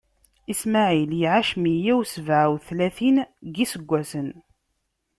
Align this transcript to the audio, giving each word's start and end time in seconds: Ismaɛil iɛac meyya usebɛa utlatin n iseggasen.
Ismaɛil 0.51 1.11
iɛac 1.19 1.49
meyya 1.61 1.93
usebɛa 2.01 2.45
utlatin 2.55 3.17
n 3.25 3.53
iseggasen. 3.63 4.29